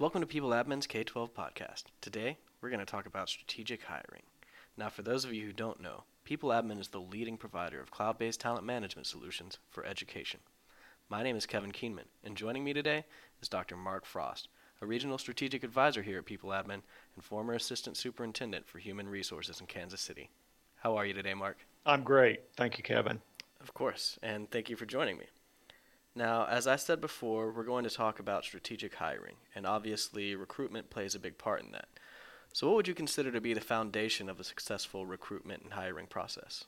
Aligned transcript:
Welcome 0.00 0.22
to 0.22 0.26
People 0.26 0.48
Admin's 0.48 0.86
K 0.86 1.04
12 1.04 1.34
podcast. 1.34 1.82
Today, 2.00 2.38
we're 2.62 2.70
going 2.70 2.80
to 2.80 2.86
talk 2.86 3.04
about 3.04 3.28
strategic 3.28 3.82
hiring. 3.82 4.22
Now, 4.74 4.88
for 4.88 5.02
those 5.02 5.26
of 5.26 5.34
you 5.34 5.44
who 5.44 5.52
don't 5.52 5.78
know, 5.82 6.04
People 6.24 6.48
Admin 6.48 6.80
is 6.80 6.88
the 6.88 7.02
leading 7.02 7.36
provider 7.36 7.78
of 7.82 7.90
cloud 7.90 8.16
based 8.16 8.40
talent 8.40 8.64
management 8.64 9.06
solutions 9.06 9.58
for 9.68 9.84
education. 9.84 10.40
My 11.10 11.22
name 11.22 11.36
is 11.36 11.44
Kevin 11.44 11.70
Keenman, 11.70 12.06
and 12.24 12.34
joining 12.34 12.64
me 12.64 12.72
today 12.72 13.04
is 13.42 13.48
Dr. 13.50 13.76
Mark 13.76 14.06
Frost, 14.06 14.48
a 14.80 14.86
regional 14.86 15.18
strategic 15.18 15.62
advisor 15.62 16.00
here 16.00 16.16
at 16.16 16.24
People 16.24 16.48
Admin 16.48 16.80
and 17.14 17.22
former 17.22 17.52
assistant 17.52 17.98
superintendent 17.98 18.66
for 18.66 18.78
human 18.78 19.06
resources 19.06 19.60
in 19.60 19.66
Kansas 19.66 20.00
City. 20.00 20.30
How 20.76 20.96
are 20.96 21.04
you 21.04 21.12
today, 21.12 21.34
Mark? 21.34 21.58
I'm 21.84 22.04
great. 22.04 22.40
Thank 22.56 22.78
you, 22.78 22.84
Kevin. 22.84 23.20
Of 23.60 23.74
course, 23.74 24.18
and 24.22 24.50
thank 24.50 24.70
you 24.70 24.76
for 24.76 24.86
joining 24.86 25.18
me. 25.18 25.26
Now, 26.14 26.46
as 26.46 26.66
I 26.66 26.76
said 26.76 27.00
before, 27.00 27.52
we're 27.52 27.64
going 27.64 27.84
to 27.84 27.90
talk 27.90 28.18
about 28.18 28.44
strategic 28.44 28.94
hiring, 28.94 29.36
and 29.54 29.66
obviously, 29.66 30.34
recruitment 30.34 30.90
plays 30.90 31.14
a 31.14 31.20
big 31.20 31.38
part 31.38 31.62
in 31.62 31.70
that. 31.72 31.88
So, 32.52 32.66
what 32.66 32.76
would 32.76 32.88
you 32.88 32.94
consider 32.94 33.30
to 33.30 33.40
be 33.40 33.54
the 33.54 33.60
foundation 33.60 34.28
of 34.28 34.40
a 34.40 34.44
successful 34.44 35.06
recruitment 35.06 35.62
and 35.62 35.72
hiring 35.72 36.06
process? 36.06 36.64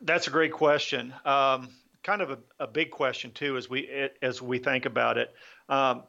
That's 0.00 0.26
a 0.26 0.30
great 0.30 0.52
question. 0.52 1.12
Um, 1.24 1.68
kind 2.02 2.22
of 2.22 2.30
a, 2.30 2.38
a, 2.58 2.66
big 2.66 2.90
question 2.90 3.30
too, 3.32 3.56
as 3.56 3.68
we 3.68 4.08
as 4.22 4.40
we 4.40 4.58
think 4.58 4.86
about 4.86 5.18
it. 5.18 5.34
Um, 5.68 6.04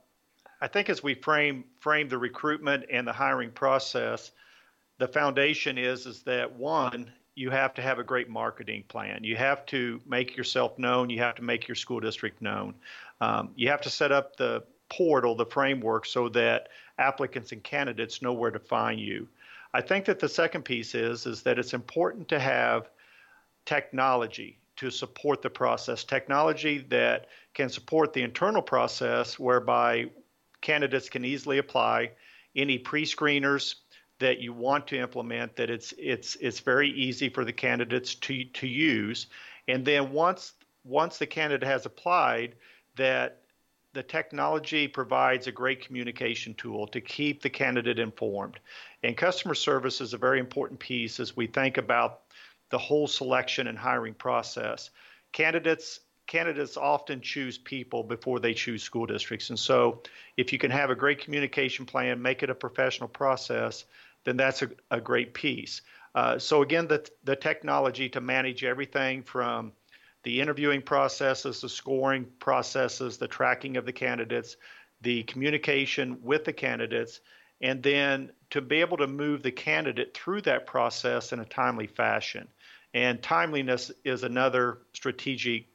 I 0.61 0.67
think 0.67 0.89
as 0.89 1.03
we 1.03 1.15
frame 1.15 1.65
frame 1.79 2.07
the 2.07 2.17
recruitment 2.17 2.85
and 2.89 3.05
the 3.05 3.13
hiring 3.13 3.52
process, 3.52 4.31
the 4.99 5.07
foundation 5.07 5.77
is 5.77 6.05
is 6.05 6.23
that 6.23 6.55
one 6.55 7.11
you 7.35 7.49
have 7.49 7.73
to 7.73 7.81
have 7.81 7.99
a 7.99 8.03
great 8.03 8.29
marketing 8.29 8.83
plan. 8.87 9.23
You 9.23 9.35
have 9.35 9.65
to 9.67 9.99
make 10.05 10.37
yourself 10.37 10.77
known. 10.77 11.09
You 11.09 11.19
have 11.19 11.35
to 11.35 11.41
make 11.41 11.67
your 11.67 11.75
school 11.75 11.99
district 11.99 12.41
known. 12.41 12.75
Um, 13.21 13.51
you 13.55 13.69
have 13.69 13.81
to 13.81 13.89
set 13.89 14.11
up 14.11 14.35
the 14.35 14.63
portal, 14.89 15.35
the 15.35 15.45
framework, 15.45 16.05
so 16.05 16.29
that 16.29 16.69
applicants 16.99 17.51
and 17.51 17.63
candidates 17.63 18.21
know 18.21 18.33
where 18.33 18.51
to 18.51 18.59
find 18.59 18.99
you. 18.99 19.27
I 19.73 19.81
think 19.81 20.05
that 20.05 20.19
the 20.19 20.30
second 20.30 20.63
piece 20.63 20.93
is 20.93 21.25
is 21.25 21.41
that 21.43 21.58
it's 21.58 21.73
important 21.73 22.30
to 22.30 22.39
have 22.39 22.89
technology 23.65 24.59
to 24.75 24.91
support 24.91 25.41
the 25.41 25.49
process. 25.49 26.03
Technology 26.03 26.80
that 26.89 27.27
can 27.53 27.69
support 27.69 28.13
the 28.13 28.21
internal 28.21 28.61
process, 28.61 29.39
whereby 29.39 30.09
candidates 30.61 31.09
can 31.09 31.25
easily 31.25 31.58
apply 31.58 32.11
any 32.55 32.77
pre-screeners 32.77 33.75
that 34.23 34.39
you 34.39 34.53
want 34.53 34.88
to 34.88 34.97
implement 34.97 35.53
that 35.57 35.69
it's 35.69 35.93
it's 35.97 36.38
it's 36.38 36.61
very 36.61 36.89
easy 36.89 37.27
for 37.27 37.43
the 37.43 37.52
candidates 37.52 38.16
to 38.16 38.45
to 38.45 38.65
use. 38.65 39.27
And 39.67 39.83
then 39.83 40.13
once 40.13 40.53
once 40.85 41.17
the 41.17 41.27
candidate 41.27 41.67
has 41.67 41.85
applied 41.85 42.55
that 42.95 43.41
the 43.91 44.02
technology 44.02 44.88
provides 44.88 45.47
a 45.47 45.52
great 45.52 45.85
communication 45.85 46.53
tool 46.53 46.88
to 46.88 47.02
keep 47.02 47.41
the 47.41 47.49
candidate 47.49 47.99
informed. 47.99 48.59
And 49.03 49.17
customer 49.17 49.55
service 49.55 49.99
is 49.99 50.13
a 50.13 50.17
very 50.17 50.39
important 50.39 50.80
piece 50.80 51.19
as 51.19 51.35
we 51.35 51.45
think 51.45 51.77
about 51.77 52.21
the 52.69 52.77
whole 52.77 53.08
selection 53.08 53.67
and 53.67 53.77
hiring 53.77 54.13
process. 54.13 54.89
Candidates 55.33 55.99
candidates 56.27 56.77
often 56.77 57.19
choose 57.19 57.58
people 57.58 58.03
before 58.03 58.39
they 58.39 58.53
choose 58.53 58.81
school 58.81 59.05
districts. 59.05 59.49
And 59.49 59.59
so, 59.59 60.02
if 60.37 60.53
you 60.53 60.59
can 60.59 60.71
have 60.71 60.89
a 60.89 60.95
great 60.95 61.19
communication 61.19 61.85
plan, 61.85 62.21
make 62.21 62.41
it 62.41 62.49
a 62.49 62.55
professional 62.55 63.09
process, 63.09 63.83
then 64.23 64.38
that's 64.38 64.61
a, 64.61 64.69
a 64.91 65.02
great 65.02 65.33
piece. 65.33 65.81
Uh, 66.16 66.38
so 66.38 66.61
again, 66.61 66.88
the 66.88 67.07
the 67.23 67.35
technology 67.35 68.09
to 68.09 68.21
manage 68.21 68.63
everything 68.63 69.23
from 69.23 69.71
the 70.23 70.39
interviewing 70.39 70.81
processes, 70.81 71.61
the 71.61 71.69
scoring 71.69 72.25
processes, 72.39 73.17
the 73.17 73.27
tracking 73.27 73.77
of 73.77 73.85
the 73.85 73.91
candidates, 73.91 74.55
the 75.02 75.23
communication 75.23 76.17
with 76.21 76.45
the 76.45 76.53
candidates, 76.53 77.19
and 77.61 77.83
then 77.83 78.31
to 78.49 78.61
be 78.61 78.80
able 78.80 78.97
to 78.97 79.07
move 79.07 79.43
the 79.43 79.52
candidate 79.52 80.13
through 80.13 80.41
that 80.41 80.65
process 80.65 81.33
in 81.33 81.39
a 81.39 81.45
timely 81.45 81.87
fashion. 81.87 82.47
And 82.93 83.21
timeliness 83.21 83.92
is 84.05 84.23
another 84.23 84.80
strategic 84.93 85.65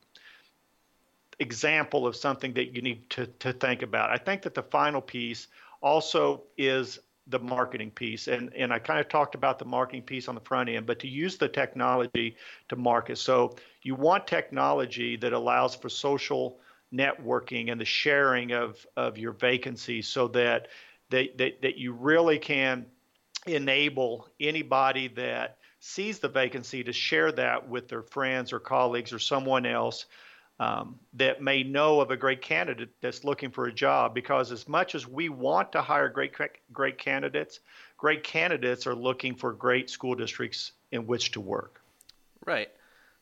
example 1.41 2.07
of 2.07 2.17
something 2.17 2.55
that 2.55 2.75
you 2.75 2.83
need 2.83 3.11
to, 3.11 3.27
to 3.27 3.53
think 3.53 3.83
about. 3.83 4.11
I 4.11 4.17
think 4.17 4.43
that 4.43 4.55
the 4.55 4.63
final 4.63 5.01
piece 5.01 5.49
also 5.83 6.45
is 6.57 6.99
the 7.29 7.39
marketing 7.39 7.91
piece. 7.91 8.27
And, 8.27 8.53
and 8.55 8.73
I 8.73 8.79
kind 8.79 8.99
of 8.99 9.09
talked 9.09 9.35
about 9.35 9.59
the 9.59 9.65
marketing 9.65 10.03
piece 10.03 10.29
on 10.29 10.35
the 10.35 10.41
front 10.41 10.69
end, 10.69 10.87
but 10.87 10.99
to 11.01 11.09
use 11.09 11.37
the 11.37 11.49
technology 11.49 12.37
to 12.69 12.77
market. 12.77 13.19
So 13.19 13.57
you 13.83 13.95
want 13.95 14.27
technology 14.27 15.17
that 15.17 15.33
allows 15.33 15.75
for 15.75 15.89
social 15.89 16.59
networking 16.93 17.71
and 17.71 17.81
the 17.81 17.85
sharing 17.85 18.53
of, 18.53 18.85
of 18.97 19.19
your 19.19 19.33
vacancies 19.33 20.09
so 20.09 20.29
that, 20.29 20.69
that, 21.11 21.37
that, 21.37 21.63
that 21.63 21.77
you 21.77 21.93
really 21.93 22.39
can 22.39 22.87
enable 23.47 24.29
anybody 24.41 25.09
that 25.09 25.59
sees 25.81 26.19
the 26.19 26.29
vacancy 26.29 26.83
to 26.83 26.93
share 26.93 27.31
that 27.33 27.69
with 27.69 27.89
their 27.89 28.03
friends 28.03 28.53
or 28.53 28.59
colleagues 28.59 29.13
or 29.13 29.19
someone 29.19 29.65
else 29.65 30.07
um, 30.61 30.99
that 31.15 31.41
may 31.41 31.63
know 31.63 32.01
of 32.01 32.11
a 32.11 32.17
great 32.17 32.43
candidate 32.43 32.91
that's 33.01 33.25
looking 33.25 33.51
for 33.51 33.67
a 33.67 33.73
job 33.73 34.15
because 34.15 34.51
as 34.51 34.69
much 34.69 34.95
as 34.95 35.07
we 35.07 35.29
want 35.29 35.71
to 35.73 35.81
hire 35.81 36.09
great 36.09 36.35
great 36.73 36.99
candidates 36.99 37.61
great 37.97 38.25
candidates 38.25 38.87
are 38.87 38.95
looking 38.95 39.35
for 39.35 39.53
great 39.53 39.91
school 39.91 40.15
districts 40.15 40.73
in 40.93 41.07
which 41.07 41.33
to 41.33 41.41
work. 41.41 41.81
Right. 42.47 42.71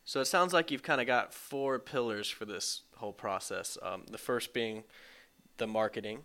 So 0.05 0.21
it 0.21 0.27
sounds 0.27 0.53
like 0.53 0.71
you've 0.71 0.83
kind 0.83 1.01
of 1.01 1.07
got 1.07 1.35
four 1.35 1.79
pillars 1.79 2.29
for 2.29 2.45
this 2.45 2.83
whole 2.97 3.13
process 3.13 3.77
um, 3.83 4.05
the 4.11 4.19
first 4.19 4.55
being 4.55 4.85
the 5.59 5.67
marketing 5.67 6.21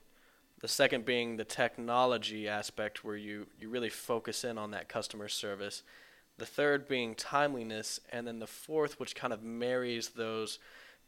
the 0.62 0.68
second 0.68 1.04
being 1.06 1.38
the 1.38 1.44
technology 1.44 2.48
aspect 2.48 3.04
where 3.04 3.18
you, 3.18 3.48
you 3.60 3.68
really 3.68 3.90
focus 3.90 4.44
in 4.44 4.58
on 4.58 4.72
that 4.72 4.88
customer 4.88 5.28
service 5.28 5.84
the 6.38 6.46
third 6.46 6.88
being 6.88 7.14
timeliness 7.14 8.00
and 8.10 8.26
then 8.26 8.40
the 8.40 8.48
fourth 8.48 9.00
which 9.00 9.16
kind 9.16 9.34
of 9.34 9.44
marries 9.44 10.10
those 10.10 10.60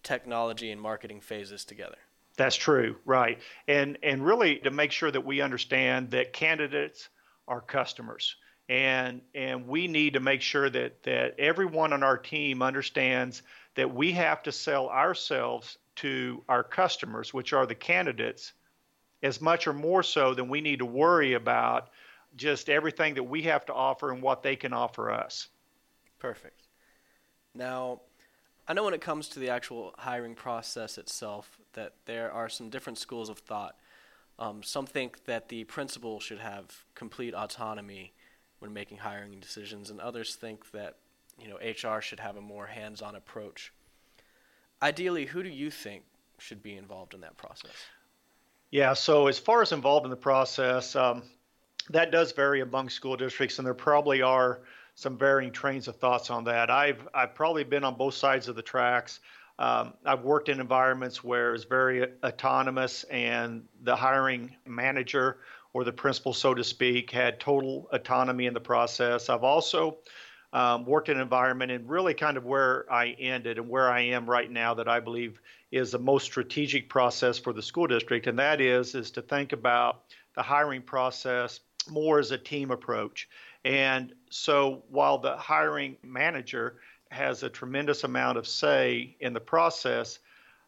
technology 0.03 0.71
and 0.71 0.79
marketing 0.79 1.21
phases 1.21 1.65
together. 1.65 1.97
That's 2.35 2.55
true, 2.55 2.97
right. 3.05 3.39
And 3.67 3.97
and 4.03 4.25
really 4.25 4.57
to 4.59 4.71
make 4.71 4.91
sure 4.91 5.11
that 5.11 5.25
we 5.25 5.41
understand 5.41 6.11
that 6.11 6.33
candidates 6.33 7.09
are 7.47 7.61
customers. 7.61 8.35
And 8.69 9.21
and 9.35 9.67
we 9.67 9.87
need 9.87 10.13
to 10.13 10.19
make 10.19 10.41
sure 10.41 10.69
that 10.69 11.03
that 11.03 11.39
everyone 11.39 11.93
on 11.93 12.01
our 12.03 12.17
team 12.17 12.61
understands 12.61 13.43
that 13.75 13.93
we 13.93 14.11
have 14.13 14.43
to 14.43 14.51
sell 14.51 14.89
ourselves 14.89 15.77
to 15.97 16.43
our 16.49 16.63
customers, 16.63 17.33
which 17.33 17.53
are 17.53 17.65
the 17.65 17.75
candidates, 17.75 18.53
as 19.21 19.39
much 19.41 19.67
or 19.67 19.73
more 19.73 20.03
so 20.03 20.33
than 20.33 20.49
we 20.49 20.61
need 20.61 20.79
to 20.79 20.85
worry 20.85 21.33
about 21.33 21.89
just 22.35 22.69
everything 22.69 23.13
that 23.13 23.23
we 23.23 23.43
have 23.43 23.65
to 23.65 23.73
offer 23.73 24.11
and 24.11 24.21
what 24.21 24.41
they 24.41 24.55
can 24.55 24.73
offer 24.73 25.11
us. 25.11 25.47
Perfect. 26.19 26.67
Now, 27.53 28.01
I 28.67 28.73
know 28.73 28.83
when 28.83 28.93
it 28.93 29.01
comes 29.01 29.27
to 29.29 29.39
the 29.39 29.49
actual 29.49 29.93
hiring 29.97 30.35
process 30.35 30.97
itself 30.97 31.57
that 31.73 31.93
there 32.05 32.31
are 32.31 32.47
some 32.47 32.69
different 32.69 32.97
schools 32.97 33.29
of 33.29 33.39
thought. 33.39 33.75
Um, 34.39 34.63
some 34.63 34.85
think 34.85 35.25
that 35.25 35.49
the 35.49 35.65
principal 35.65 36.19
should 36.19 36.39
have 36.39 36.85
complete 36.95 37.33
autonomy 37.33 38.13
when 38.59 38.73
making 38.73 38.97
hiring 38.97 39.39
decisions, 39.39 39.89
and 39.89 39.99
others 39.99 40.35
think 40.35 40.71
that 40.71 40.95
you 41.37 41.49
know 41.49 41.57
HR 41.57 41.99
should 41.99 42.19
have 42.19 42.37
a 42.37 42.41
more 42.41 42.65
hands-on 42.65 43.15
approach. 43.15 43.73
Ideally, 44.81 45.25
who 45.25 45.43
do 45.43 45.49
you 45.49 45.69
think 45.69 46.03
should 46.39 46.63
be 46.63 46.77
involved 46.77 47.13
in 47.13 47.21
that 47.21 47.37
process? 47.37 47.71
Yeah, 48.71 48.93
so 48.93 49.27
as 49.27 49.37
far 49.37 49.61
as 49.61 49.71
involved 49.71 50.05
in 50.05 50.09
the 50.09 50.15
process, 50.17 50.95
um, 50.95 51.23
that 51.89 52.11
does 52.11 52.31
vary 52.31 52.61
among 52.61 52.89
school 52.89 53.17
districts, 53.17 53.59
and 53.59 53.67
there 53.67 53.73
probably 53.73 54.21
are 54.21 54.61
some 54.95 55.17
varying 55.17 55.51
trains 55.51 55.87
of 55.87 55.95
thoughts 55.97 56.29
on 56.29 56.43
that. 56.45 56.69
I've 56.69 57.07
I've 57.13 57.35
probably 57.35 57.63
been 57.63 57.83
on 57.83 57.95
both 57.95 58.13
sides 58.13 58.47
of 58.47 58.55
the 58.55 58.61
tracks. 58.61 59.19
Um, 59.59 59.93
I've 60.05 60.23
worked 60.23 60.49
in 60.49 60.59
environments 60.59 61.23
where 61.23 61.53
it's 61.53 61.63
very 61.63 62.07
autonomous, 62.23 63.03
and 63.05 63.65
the 63.81 63.95
hiring 63.95 64.55
manager 64.65 65.37
or 65.73 65.83
the 65.83 65.91
principal, 65.91 66.33
so 66.33 66.53
to 66.53 66.63
speak, 66.63 67.11
had 67.11 67.39
total 67.39 67.87
autonomy 67.91 68.45
in 68.45 68.53
the 68.53 68.59
process. 68.59 69.29
I've 69.29 69.43
also 69.43 69.97
um, 70.53 70.85
worked 70.85 71.09
in 71.09 71.17
an 71.17 71.21
environment 71.21 71.71
and 71.71 71.89
really 71.89 72.13
kind 72.13 72.37
of 72.37 72.45
where 72.45 72.91
I 72.91 73.15
ended 73.19 73.57
and 73.57 73.67
where 73.67 73.91
I 73.91 74.01
am 74.01 74.29
right 74.29 74.49
now 74.49 74.75
that 74.75 74.87
I 74.87 74.99
believe 74.99 75.39
is 75.71 75.91
the 75.91 75.99
most 75.99 76.25
strategic 76.25 76.89
process 76.89 77.39
for 77.39 77.53
the 77.53 77.61
school 77.61 77.87
district, 77.87 78.27
and 78.27 78.37
that 78.37 78.61
is 78.61 78.93
is 78.95 79.11
to 79.11 79.21
think 79.21 79.53
about 79.53 80.03
the 80.35 80.43
hiring 80.43 80.81
process 80.81 81.59
more 81.89 82.19
as 82.19 82.31
a 82.31 82.37
team 82.37 82.71
approach. 82.71 83.29
And 83.65 84.13
so 84.29 84.83
while 84.89 85.17
the 85.17 85.37
hiring 85.37 85.97
manager 86.03 86.77
has 87.11 87.43
a 87.43 87.49
tremendous 87.49 88.03
amount 88.03 88.37
of 88.37 88.47
say 88.47 89.15
in 89.19 89.33
the 89.33 89.39
process, 89.39 90.19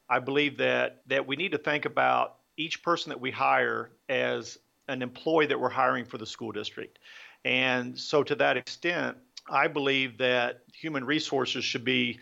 I 0.10 0.20
believe 0.20 0.58
that 0.58 1.02
that 1.08 1.26
we 1.26 1.36
need 1.36 1.52
to 1.52 1.58
think 1.58 1.86
about 1.86 2.38
each 2.58 2.84
person 2.84 3.10
that 3.10 3.20
we 3.20 3.32
hire 3.32 3.92
as 4.08 4.58
an 4.88 5.02
employee 5.02 5.48
that 5.48 5.60
we're 5.60 5.70
hiring 5.70 6.06
for 6.06 6.18
the 6.18 6.26
school 6.26 6.52
district. 6.52 7.00
And 7.44 7.98
so 7.98 8.24
to 8.24 8.36
that 8.36 8.58
extent, 8.58 9.18
I 9.50 9.68
believe 9.68 10.18
that 10.20 10.62
human 10.74 11.04
resources 11.04 11.64
should 11.64 11.84
be 11.84 12.20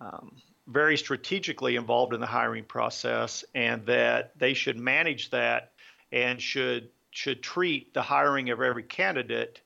um, 0.00 0.36
very 0.66 0.96
strategically 0.96 1.76
involved 1.76 2.14
in 2.14 2.20
the 2.20 2.26
hiring 2.26 2.64
process 2.64 3.44
and 3.54 3.84
that 3.86 4.38
they 4.38 4.54
should 4.54 4.78
manage 4.78 5.30
that 5.30 5.72
and 6.12 6.40
should 6.40 6.90
should 7.12 7.42
treat 7.42 7.94
the 7.94 8.02
hiring 8.02 8.50
of 8.50 8.60
every 8.60 8.82
candidate 8.82 9.60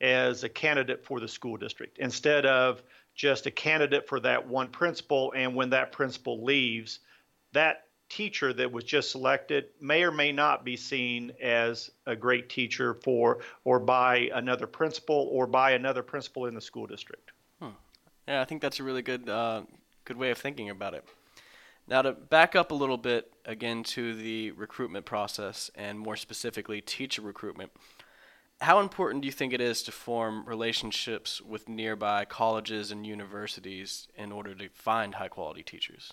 as 0.00 0.44
a 0.44 0.48
candidate 0.48 1.04
for 1.04 1.20
the 1.20 1.28
school 1.28 1.56
district 1.56 1.98
instead 1.98 2.46
of 2.46 2.82
just 3.14 3.46
a 3.46 3.50
candidate 3.50 4.08
for 4.08 4.18
that 4.20 4.46
one 4.46 4.68
principal. 4.68 5.32
And 5.36 5.54
when 5.54 5.70
that 5.70 5.92
principal 5.92 6.42
leaves, 6.42 7.00
that 7.52 7.86
teacher 8.08 8.52
that 8.52 8.70
was 8.70 8.84
just 8.84 9.10
selected 9.10 9.66
may 9.80 10.02
or 10.04 10.10
may 10.10 10.32
not 10.32 10.64
be 10.64 10.76
seen 10.76 11.32
as 11.42 11.90
a 12.06 12.14
great 12.14 12.48
teacher 12.48 12.94
for 12.94 13.38
or 13.64 13.80
by 13.80 14.30
another 14.34 14.66
principal 14.66 15.28
or 15.32 15.46
by 15.46 15.72
another 15.72 16.02
principal 16.02 16.46
in 16.46 16.54
the 16.54 16.60
school 16.60 16.86
district. 16.86 17.32
Hmm. 17.60 17.70
Yeah, 18.28 18.40
I 18.40 18.44
think 18.44 18.62
that's 18.62 18.80
a 18.80 18.84
really 18.84 19.02
good 19.02 19.28
uh, 19.28 19.62
good 20.04 20.16
way 20.16 20.30
of 20.30 20.38
thinking 20.38 20.70
about 20.70 20.94
it. 20.94 21.04
Now 21.88 22.02
to 22.02 22.12
back 22.12 22.54
up 22.54 22.70
a 22.70 22.74
little 22.74 22.98
bit 22.98 23.32
again 23.44 23.82
to 23.82 24.14
the 24.14 24.52
recruitment 24.52 25.04
process 25.04 25.70
and 25.74 25.98
more 25.98 26.16
specifically 26.16 26.80
teacher 26.80 27.22
recruitment 27.22 27.72
how 28.62 28.78
important 28.78 29.22
do 29.22 29.26
you 29.26 29.32
think 29.32 29.52
it 29.52 29.60
is 29.60 29.82
to 29.82 29.92
form 29.92 30.44
relationships 30.46 31.40
with 31.40 31.68
nearby 31.68 32.24
colleges 32.24 32.92
and 32.92 33.06
universities 33.06 34.06
in 34.16 34.30
order 34.32 34.54
to 34.54 34.68
find 34.68 35.14
high 35.14 35.28
quality 35.28 35.62
teachers? 35.62 36.12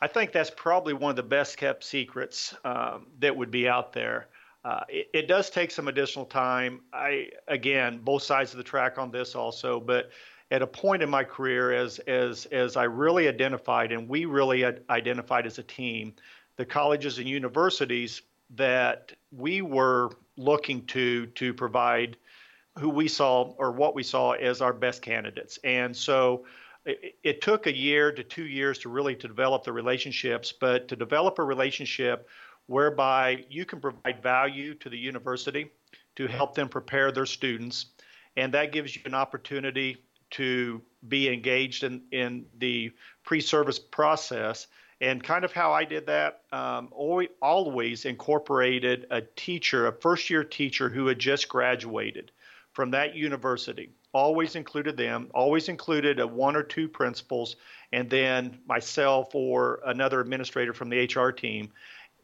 I 0.00 0.06
think 0.06 0.32
that's 0.32 0.50
probably 0.54 0.92
one 0.92 1.10
of 1.10 1.16
the 1.16 1.22
best 1.22 1.56
kept 1.56 1.82
secrets 1.82 2.54
um, 2.64 3.06
that 3.18 3.34
would 3.34 3.50
be 3.50 3.68
out 3.68 3.92
there. 3.92 4.28
Uh, 4.64 4.80
it, 4.88 5.08
it, 5.14 5.28
does 5.28 5.50
take 5.50 5.70
some 5.70 5.88
additional 5.88 6.26
time. 6.26 6.82
I 6.92 7.30
again, 7.48 8.00
both 8.02 8.22
sides 8.22 8.52
of 8.52 8.58
the 8.58 8.64
track 8.64 8.98
on 8.98 9.10
this 9.10 9.34
also, 9.34 9.80
but 9.80 10.10
at 10.50 10.62
a 10.62 10.66
point 10.66 11.02
in 11.02 11.10
my 11.10 11.24
career, 11.24 11.72
as 11.72 11.98
as 12.00 12.46
as 12.46 12.76
I 12.76 12.84
really 12.84 13.28
identified 13.28 13.92
and 13.92 14.08
we 14.08 14.24
really 14.24 14.64
identified 14.64 15.46
as 15.46 15.58
a 15.58 15.62
team, 15.62 16.14
the 16.56 16.64
colleges 16.64 17.18
and 17.18 17.28
universities 17.28 18.22
that 18.56 19.12
we 19.30 19.60
were 19.60 20.10
looking 20.36 20.86
to 20.86 21.26
to 21.26 21.52
provide 21.52 22.16
who 22.78 22.88
we 22.88 23.08
saw 23.08 23.54
or 23.58 23.72
what 23.72 23.94
we 23.94 24.02
saw 24.02 24.32
as 24.32 24.62
our 24.62 24.72
best 24.72 25.02
candidates. 25.02 25.58
And 25.64 25.94
so 25.94 26.44
it, 26.84 27.16
it, 27.22 27.40
took 27.42 27.66
a 27.66 27.76
year 27.76 28.12
to 28.12 28.22
two 28.22 28.46
years 28.46 28.78
to 28.78 28.88
really 28.88 29.16
to 29.16 29.26
develop 29.26 29.64
the 29.64 29.72
relationships, 29.72 30.52
but 30.52 30.88
to 30.88 30.96
develop 30.96 31.38
a 31.38 31.44
relationship 31.44 32.28
whereby 32.66 33.44
you 33.50 33.64
can 33.64 33.80
provide 33.80 34.22
value 34.22 34.74
to 34.74 34.88
the 34.88 34.96
university 34.96 35.70
to 36.16 36.26
help 36.26 36.54
them 36.54 36.68
prepare 36.68 37.10
their 37.10 37.26
students. 37.26 37.86
And 38.36 38.54
that 38.54 38.72
gives 38.72 38.94
you 38.94 39.02
an 39.06 39.14
opportunity 39.14 39.96
to 40.30 40.82
be 41.06 41.32
engaged 41.32 41.84
in, 41.84 42.02
in 42.10 42.46
the 42.58 42.92
pre-service 43.24 43.78
process 43.78 44.66
and 45.00 45.22
kind 45.22 45.44
of 45.44 45.52
how 45.52 45.72
I 45.72 45.84
did 45.84 46.06
that, 46.06 46.42
um, 46.50 46.88
always 46.92 48.04
incorporated 48.04 49.06
a 49.10 49.20
teacher, 49.20 49.86
a 49.86 49.92
first 49.92 50.28
year 50.28 50.42
teacher 50.42 50.88
who 50.88 51.06
had 51.06 51.18
just 51.18 51.48
graduated 51.48 52.32
from 52.72 52.90
that 52.90 53.14
university. 53.14 53.90
Always 54.12 54.56
included 54.56 54.96
them, 54.96 55.30
always 55.34 55.68
included 55.68 56.18
a 56.18 56.26
one 56.26 56.56
or 56.56 56.62
two 56.62 56.88
principals, 56.88 57.56
and 57.92 58.10
then 58.10 58.58
myself 58.66 59.34
or 59.34 59.80
another 59.86 60.20
administrator 60.20 60.72
from 60.72 60.88
the 60.88 61.04
HR 61.04 61.30
team 61.30 61.70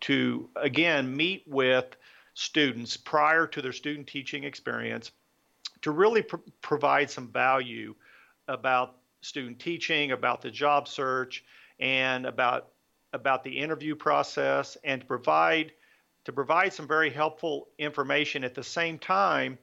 to 0.01 0.49
again 0.57 1.15
meet 1.15 1.45
with 1.47 1.87
students 2.35 2.97
prior 2.97 3.47
to 3.47 3.63
their 3.63 3.73
student 3.73 4.09
teaching 4.09 4.45
experience 4.45 5.13
to 5.85 5.91
really 5.91 6.23
pr- 6.23 6.37
provide 6.61 7.11
some 7.11 7.29
value 7.29 7.95
about 8.49 8.97
student 9.21 9.59
teaching, 9.59 10.13
about 10.13 10.43
the 10.43 10.51
job 10.51 10.89
search, 10.89 11.45
and 11.79 12.27
about 12.27 12.69
about 13.13 13.45
the 13.45 13.59
interview 13.59 13.95
process 13.95 14.77
and 14.83 15.03
to 15.03 15.07
provide 15.07 15.73
to 16.25 16.33
provide 16.33 16.73
some 16.73 16.89
very 16.89 17.11
helpful 17.11 17.69
information 17.79 18.45
at 18.45 18.55
the 18.55 18.63
same 18.63 18.99
time 18.99 19.59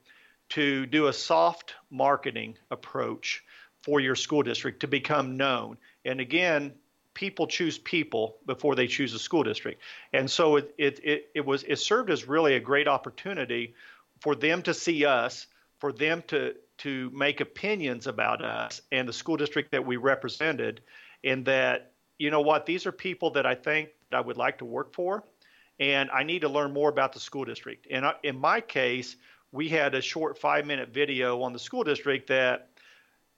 to 0.50 0.86
do 0.86 1.08
a 1.08 1.14
soft 1.14 1.74
marketing 1.90 2.56
approach 2.70 3.44
for 3.82 4.00
your 4.00 4.16
school 4.16 4.44
district 4.44 4.82
to 4.82 4.88
become 4.88 5.38
known. 5.38 5.78
And 6.06 6.20
again, 6.20 6.74
people 7.14 7.48
choose 7.48 7.78
people 7.78 8.38
before 8.46 8.76
they 8.76 8.88
choose 8.88 9.14
a 9.14 9.20
school 9.20 9.44
district. 9.44 9.82
And 10.14 10.30
so 10.30 10.58
it, 10.58 10.74
it, 10.78 11.00
it, 11.04 11.30
it 11.36 11.46
was 11.46 11.64
it 11.64 11.78
served 11.78 12.12
as 12.12 12.28
really 12.28 12.56
a 12.56 12.60
great 12.60 12.88
opportunity 12.88 13.74
for 14.20 14.36
them 14.36 14.62
to 14.64 14.74
see 14.74 15.06
us, 15.06 15.48
for 15.82 15.92
them 15.92 16.24
to 16.28 16.54
to 16.78 17.12
make 17.14 17.42
opinions 17.42 18.08
about 18.08 18.44
us 18.44 18.82
and 18.92 19.08
the 19.08 19.14
school 19.14 19.36
district 19.36 19.72
that 19.72 19.86
we 19.86 19.98
represented, 19.98 20.82
and 21.24 21.44
that 21.46 21.92
you 22.20 22.30
know 22.30 22.42
what, 22.42 22.66
these 22.66 22.86
are 22.86 22.92
people 22.92 23.32
that 23.32 23.46
I 23.46 23.56
think 23.56 23.90
I 24.14 24.22
would 24.22 24.38
like 24.38 24.60
to 24.60 24.66
work 24.66 24.94
for, 24.94 25.24
and 25.80 26.10
I 26.12 26.24
need 26.24 26.42
to 26.42 26.50
learn 26.50 26.72
more 26.72 26.90
about 26.90 27.14
the 27.14 27.20
school 27.20 27.46
district. 27.46 27.88
And 27.90 28.06
in 28.24 28.40
my 28.40 28.62
case, 28.62 29.16
we 29.52 29.68
had 29.68 29.96
a 29.96 30.02
short 30.02 30.38
five 30.38 30.66
minute 30.66 30.90
video 30.90 31.42
on 31.42 31.52
the 31.52 31.60
school 31.60 31.84
district 31.84 32.28
that 32.30 32.70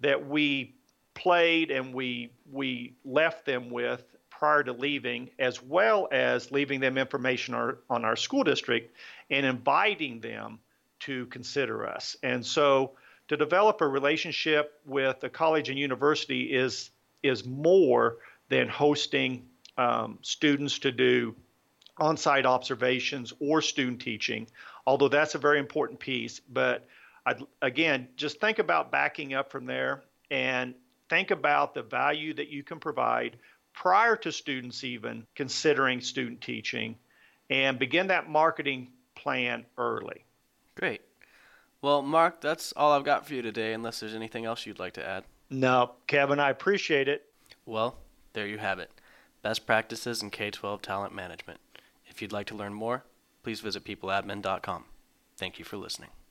that 0.01 0.27
we 0.27 0.75
played 1.13 1.71
and 1.71 1.93
we 1.93 2.29
we 2.51 2.93
left 3.05 3.45
them 3.45 3.69
with 3.69 4.03
prior 4.29 4.63
to 4.63 4.73
leaving, 4.73 5.29
as 5.39 5.63
well 5.63 6.09
as 6.11 6.51
leaving 6.51 6.81
them 6.81 6.97
information 6.97 7.53
our, 7.53 7.77
on 7.89 8.03
our 8.03 8.17
school 8.17 8.43
district 8.43 8.93
and 9.29 9.45
inviting 9.45 10.19
them 10.19 10.59
to 11.05 11.25
consider 11.27 11.87
us. 11.87 12.15
And 12.23 12.45
so 12.45 12.91
to 13.27 13.37
develop 13.37 13.81
a 13.81 13.87
relationship 13.87 14.79
with 14.85 15.23
a 15.23 15.29
college 15.29 15.69
and 15.69 15.79
university 15.79 16.43
is 16.53 16.91
is 17.23 17.45
more 17.45 18.17
than 18.49 18.67
hosting 18.67 19.45
um, 19.77 20.19
students 20.21 20.79
to 20.79 20.91
do 20.91 21.35
on 21.97 22.17
site 22.17 22.45
observations 22.45 23.31
or 23.39 23.61
student 23.61 24.01
teaching, 24.01 24.47
although 24.85 25.07
that's 25.07 25.35
a 25.35 25.37
very 25.37 25.59
important 25.59 25.99
piece. 25.99 26.41
But 26.41 26.85
I'd, 27.25 27.41
again, 27.61 28.09
just 28.17 28.41
think 28.41 28.59
about 28.59 28.91
backing 28.91 29.33
up 29.33 29.51
from 29.51 29.65
there 29.65 30.03
and 30.29 30.73
think 31.09 31.31
about 31.31 31.73
the 31.73 31.83
value 31.83 32.33
that 32.33 32.49
you 32.49 32.63
can 32.63 32.79
provide 32.79 33.37
prior 33.73 34.15
to 34.17 34.31
students 34.31 34.83
even 34.83 35.25
considering 35.35 36.01
student 36.01 36.41
teaching 36.41 36.95
and 37.49 37.79
begin 37.79 38.07
that 38.07 38.29
marketing 38.29 38.89
plan 39.15 39.65
early. 39.77 40.25
Great. 40.75 41.01
Well, 41.81 42.01
Mark, 42.01 42.41
that's 42.41 42.71
all 42.77 42.93
I've 42.93 43.03
got 43.03 43.27
for 43.27 43.33
you 43.33 43.41
today, 43.41 43.73
unless 43.73 43.99
there's 43.99 44.15
anything 44.15 44.45
else 44.45 44.65
you'd 44.65 44.79
like 44.79 44.93
to 44.93 45.05
add. 45.05 45.25
No, 45.49 45.91
Kevin, 46.07 46.39
I 46.39 46.49
appreciate 46.49 47.07
it. 47.07 47.25
Well, 47.65 47.97
there 48.33 48.47
you 48.47 48.57
have 48.57 48.79
it. 48.79 48.89
Best 49.41 49.65
practices 49.65 50.23
in 50.23 50.29
K 50.29 50.49
12 50.49 50.81
talent 50.81 51.13
management. 51.13 51.59
If 52.07 52.21
you'd 52.21 52.31
like 52.31 52.47
to 52.47 52.55
learn 52.55 52.73
more, 52.73 53.03
please 53.43 53.59
visit 53.59 53.83
peopleadmin.com. 53.83 54.85
Thank 55.37 55.59
you 55.59 55.65
for 55.65 55.77
listening. 55.77 56.09